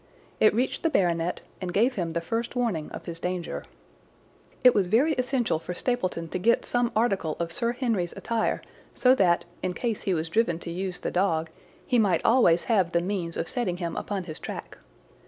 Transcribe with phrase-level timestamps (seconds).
[0.39, 3.63] It reached the baronet, and gave him the first warning of his danger.
[4.63, 8.63] "It was very essential for Stapleton to get some article of Sir Henry's attire
[8.95, 11.51] so that, in case he was driven to use the dog,
[11.85, 14.79] he might always have the means of setting him upon his track.